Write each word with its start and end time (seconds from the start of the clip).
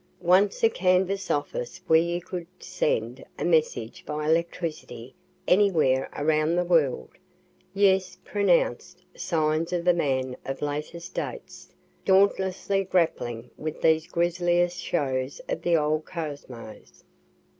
Once, 0.23 0.63
a 0.63 0.69
canvas 0.69 1.29
office 1.29 1.79
where 1.85 2.01
you 2.01 2.19
could 2.19 2.47
send 2.57 3.23
a 3.37 3.45
message 3.45 4.03
by 4.03 4.27
electricity 4.27 5.13
anywhere 5.47 6.09
around 6.15 6.55
the 6.55 6.63
world! 6.63 7.11
Yes, 7.71 8.17
pronounc'd 8.25 8.95
signs 9.15 9.71
of 9.71 9.85
the 9.85 9.93
man 9.93 10.37
of 10.43 10.63
latest 10.63 11.13
dates, 11.13 11.69
dauntlessly 12.03 12.83
grappling 12.83 13.51
with 13.57 13.79
these 13.83 14.07
grisliest 14.07 14.79
shows 14.81 15.39
of 15.47 15.61
the 15.61 15.77
old 15.77 16.03
kosmos. 16.05 17.03